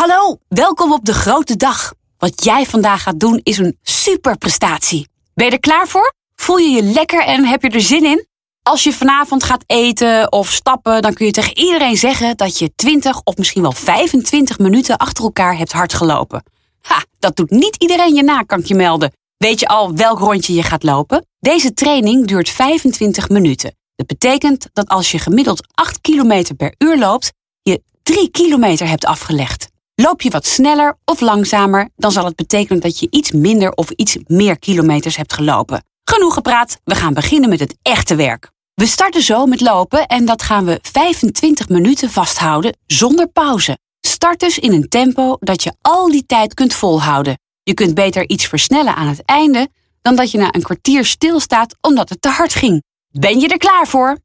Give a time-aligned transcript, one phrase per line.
[0.00, 1.92] Hallo, welkom op de grote dag.
[2.18, 5.08] Wat jij vandaag gaat doen is een superprestatie.
[5.34, 6.14] Ben je er klaar voor?
[6.34, 8.26] Voel je je lekker en heb je er zin in?
[8.62, 12.74] Als je vanavond gaat eten of stappen, dan kun je tegen iedereen zeggen dat je
[12.74, 16.42] 20 of misschien wel 25 minuten achter elkaar hebt hard gelopen.
[16.80, 19.12] Ha, dat doet niet iedereen je na, kan ik je melden.
[19.36, 21.26] Weet je al welk rondje je gaat lopen?
[21.40, 23.76] Deze training duurt 25 minuten.
[23.96, 27.32] Dat betekent dat als je gemiddeld 8 km per uur loopt,
[27.62, 29.68] je 3 kilometer hebt afgelegd.
[30.02, 33.90] Loop je wat sneller of langzamer, dan zal het betekenen dat je iets minder of
[33.90, 35.84] iets meer kilometers hebt gelopen.
[36.04, 38.50] Genoeg gepraat, we gaan beginnen met het echte werk.
[38.74, 43.78] We starten zo met lopen en dat gaan we 25 minuten vasthouden zonder pauze.
[44.00, 47.38] Start dus in een tempo dat je al die tijd kunt volhouden.
[47.62, 49.68] Je kunt beter iets versnellen aan het einde
[50.02, 52.82] dan dat je na een kwartier stilstaat omdat het te hard ging.
[53.10, 54.18] Ben je er klaar voor?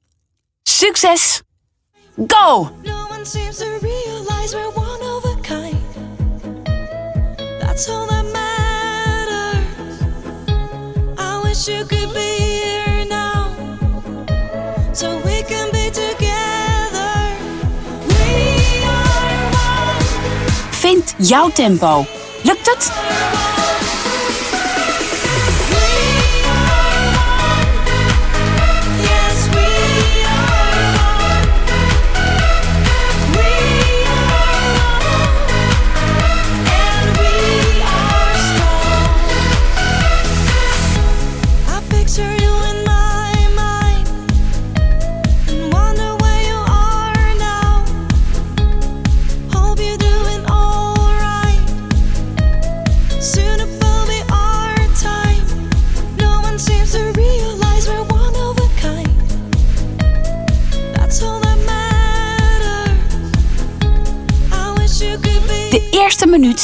[0.64, 1.42] Succes!
[2.28, 2.72] Go!
[21.18, 22.06] Jouw tempo.
[22.44, 22.92] Lukt het?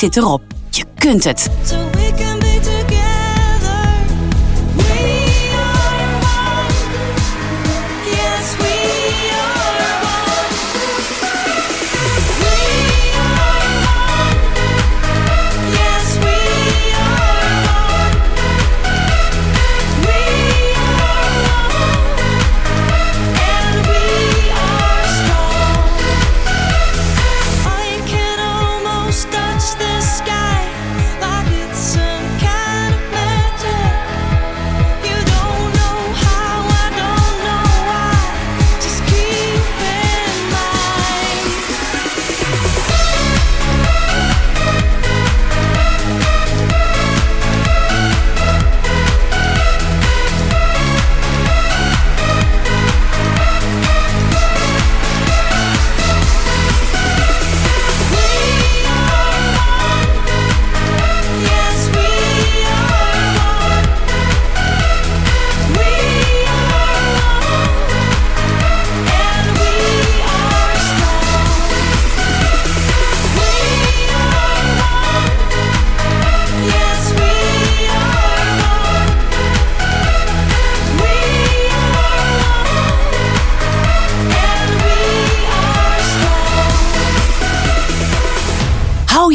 [0.02, 0.42] Zit erop.
[0.70, 1.50] Je kunt het.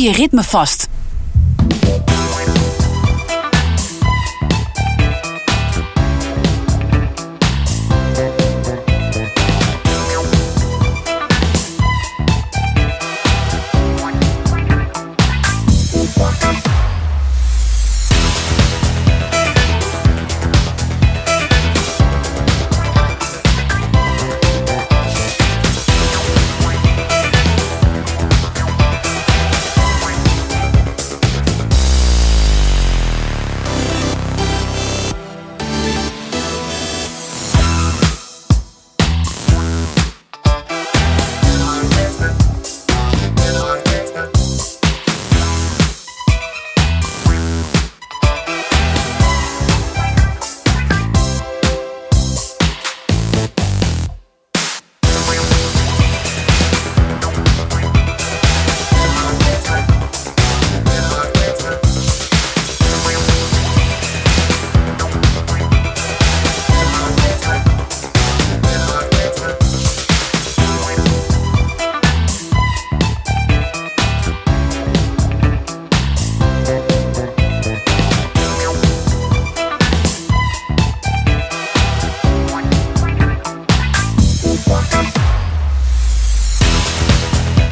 [0.07, 0.89] Je ritme vast.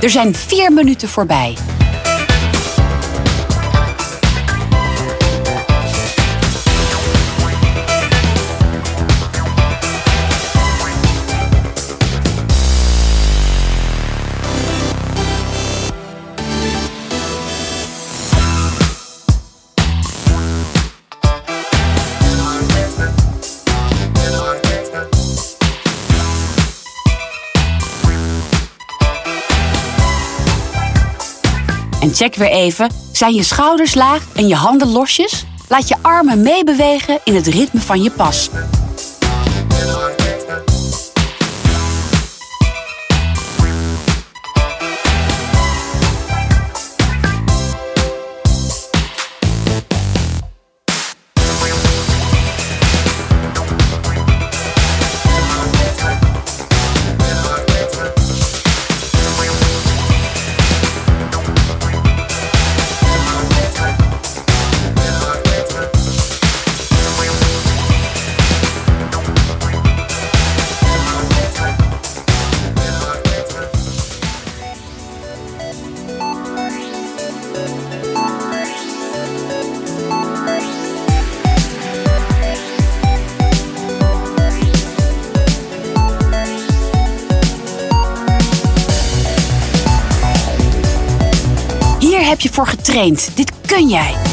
[0.04, 1.56] Er zijn vier minuten voorbij.
[32.14, 35.44] Check weer even, zijn je schouders laag en je handen losjes?
[35.68, 38.50] Laat je armen meebewegen in het ritme van je pas.
[92.44, 93.36] Je voor getraind.
[93.36, 94.23] Dit kun jij.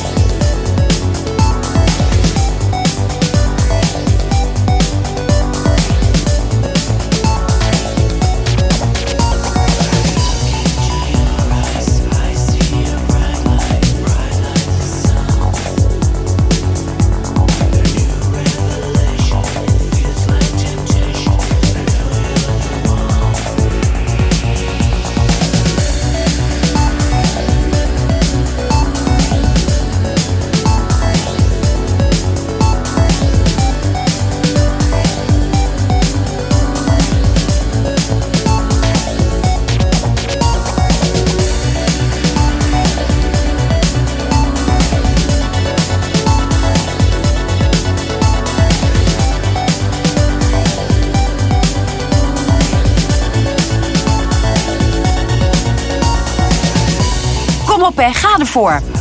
[57.81, 59.00] Kom ga ervoor.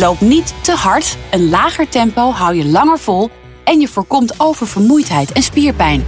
[0.00, 1.16] Loop niet te hard.
[1.30, 3.30] Een lager tempo hou je langer vol
[3.64, 6.04] en je voorkomt oververmoeidheid en spierpijn.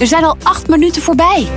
[0.00, 1.48] Er zijn al acht minuten voorbij.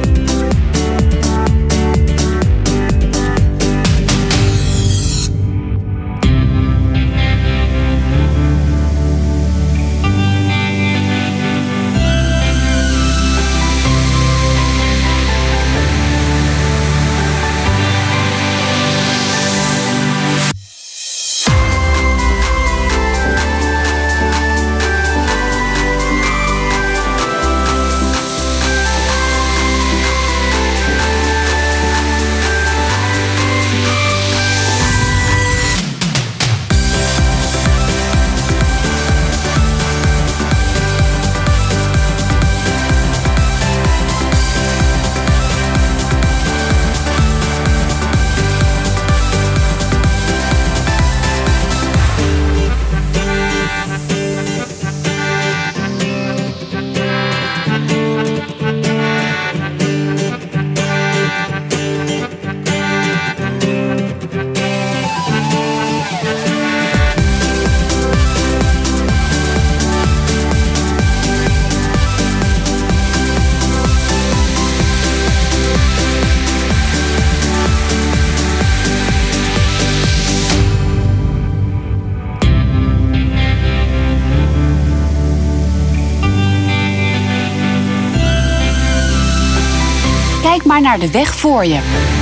[90.81, 92.16] Naar de weg voor je.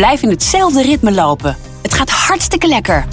[0.00, 1.56] Blijf in hetzelfde ritme lopen.
[1.82, 3.06] Het gaat hartstikke lekker.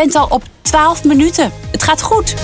[0.00, 1.52] Bent al op 12 minuten.
[1.70, 2.34] Het gaat goed.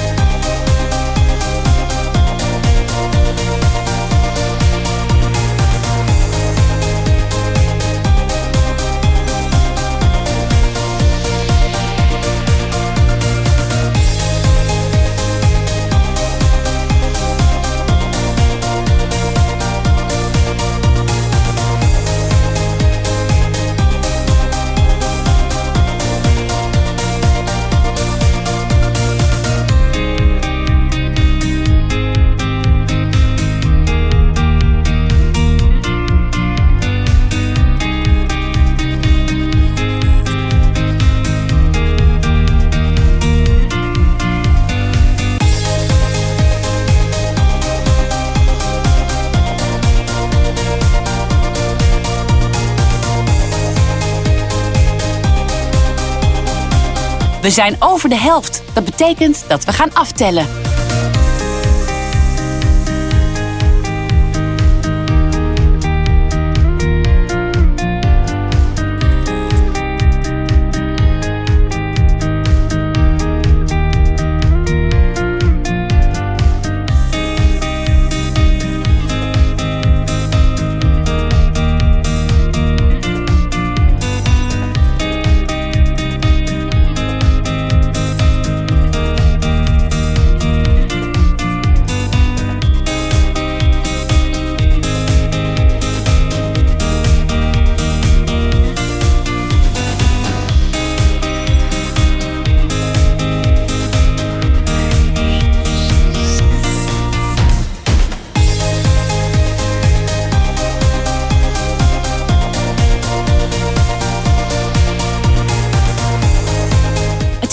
[57.47, 58.62] We zijn over de helft.
[58.73, 60.65] Dat betekent dat we gaan aftellen.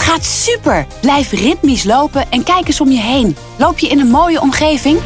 [0.04, 0.86] Gaat super.
[1.02, 3.36] Blijf ritmisch lopen en kijk eens om je heen.
[3.58, 5.00] Loop je in een mooie omgeving?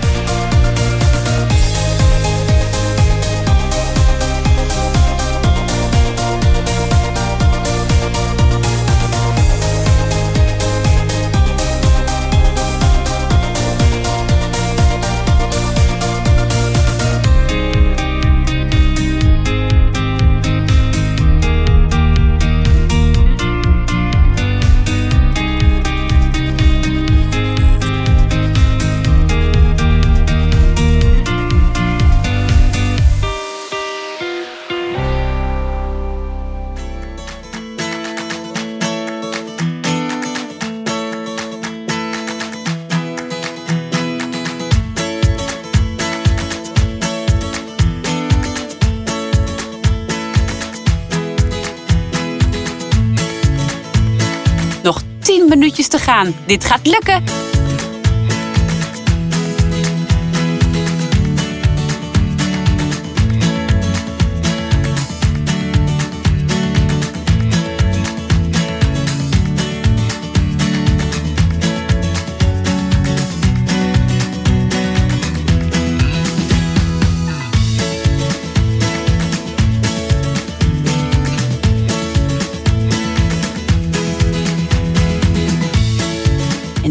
[55.27, 56.35] 10 minuutjes te gaan.
[56.45, 57.23] Dit gaat lukken.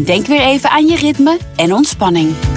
[0.07, 2.56] Denk weer even aan je ritme en ontspanning.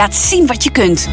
[0.00, 1.08] Laat zien wat je kunt.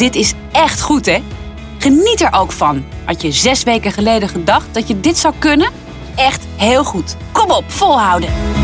[0.00, 1.18] Dit is echt goed, hè?
[1.78, 2.84] Geniet er ook van.
[3.04, 5.70] Had je zes weken geleden gedacht dat je dit zou kunnen?
[6.16, 7.16] Echt heel goed.
[7.32, 8.59] Kom op, volhouden.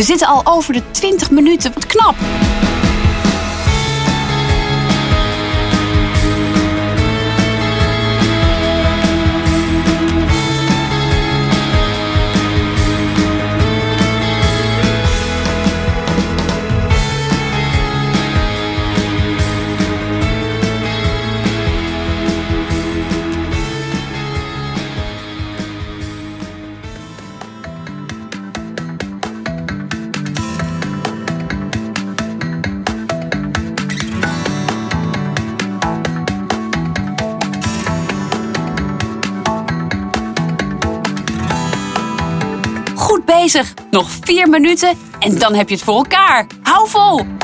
[0.00, 1.72] We zitten al over de 20 minuten.
[1.74, 2.14] Wat knap.
[43.90, 46.46] Nog vier minuten en dan heb je het voor elkaar.
[46.62, 47.39] Hou vol.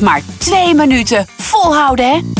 [0.00, 1.26] Maar twee minuten.
[1.36, 2.39] Volhouden, hè?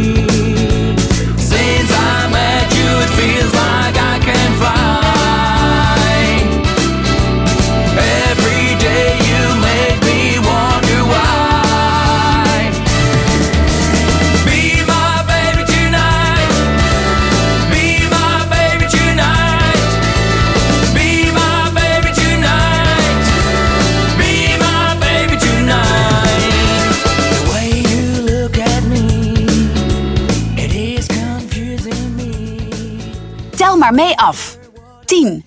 [33.77, 34.57] Maar mee af.
[35.05, 35.45] 10,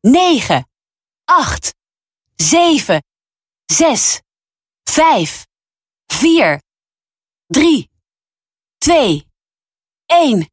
[0.00, 0.68] 9,
[1.24, 1.74] 8,
[2.36, 3.02] 7,
[3.66, 4.20] 6,
[4.84, 5.46] 5,
[6.06, 6.60] 4,
[7.46, 7.90] 3,
[8.78, 9.26] 2,
[10.06, 10.50] 1.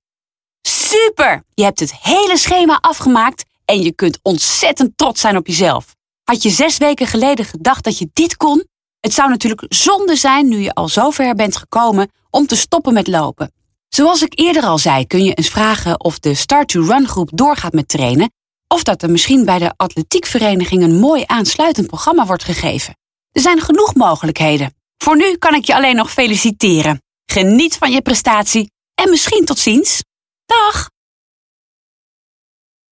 [0.61, 1.43] Super!
[1.53, 5.95] Je hebt het hele schema afgemaakt en je kunt ontzettend trots zijn op jezelf.
[6.23, 8.67] Had je zes weken geleden gedacht dat je dit kon?
[8.99, 13.07] Het zou natuurlijk zonde zijn nu je al zover bent gekomen om te stoppen met
[13.07, 13.51] lopen.
[13.97, 17.29] Zoals ik eerder al zei, kun je eens vragen of de Start to Run groep
[17.33, 18.31] doorgaat met trainen
[18.67, 22.97] of dat er misschien bij de atletiekvereniging een mooi aansluitend programma wordt gegeven.
[23.31, 24.73] Er zijn genoeg mogelijkheden.
[24.97, 27.01] Voor nu kan ik je alleen nog feliciteren.
[27.25, 30.03] Geniet van je prestatie en misschien tot ziens.
[30.45, 30.89] Dag!